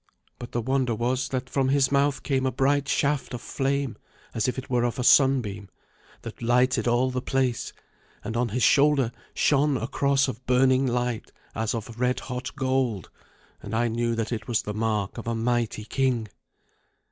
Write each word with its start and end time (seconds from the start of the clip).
But 0.39 0.51
the 0.51 0.61
wonder 0.63 0.95
was 0.95 1.29
that 1.29 1.47
from 1.47 1.69
his 1.69 1.91
mouth 1.91 2.23
came 2.23 2.47
a 2.47 2.51
bright 2.51 2.87
shaft 2.89 3.35
of 3.35 3.41
flame, 3.43 3.97
as 4.33 4.47
it 4.47 4.67
were 4.67 4.83
of 4.83 4.97
a 4.97 5.03
sunbeam, 5.03 5.69
that 6.23 6.41
lighted 6.41 6.87
all 6.87 7.11
the 7.11 7.21
place, 7.21 7.71
and 8.23 8.35
on 8.35 8.49
his 8.49 8.63
shoulder 8.63 9.11
shone 9.35 9.77
a 9.77 9.87
cross 9.87 10.27
of 10.27 10.43
burning 10.47 10.87
light 10.87 11.31
as 11.53 11.75
of 11.75 11.99
red 11.99 12.21
hot 12.21 12.55
gold, 12.55 13.11
and 13.61 13.75
I 13.75 13.89
knew 13.89 14.15
that 14.15 14.31
it 14.31 14.47
was 14.47 14.63
the 14.63 14.73
mark 14.73 15.19
of 15.19 15.27
a 15.27 15.35
mighty 15.35 15.85
king. 15.85 16.29